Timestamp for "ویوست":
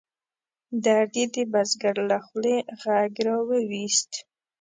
3.47-4.11